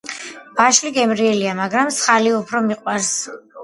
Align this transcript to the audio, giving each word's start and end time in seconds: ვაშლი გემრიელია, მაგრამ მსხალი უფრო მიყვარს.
ვაშლი 0.59 0.93
გემრიელია, 0.95 1.53
მაგრამ 1.61 1.93
მსხალი 1.95 2.37
უფრო 2.43 2.67
მიყვარს. 2.71 3.17